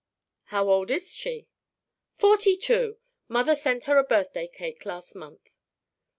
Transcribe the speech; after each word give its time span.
"How 0.45 0.67
old 0.67 0.89
is 0.89 1.13
she" 1.15 1.47
"Forty 2.15 2.55
two. 2.55 2.97
Mother 3.27 3.55
sent 3.55 3.83
her 3.83 3.99
a 3.99 4.03
birthday 4.03 4.47
cake 4.47 4.83
last 4.83 5.13
month." 5.13 5.49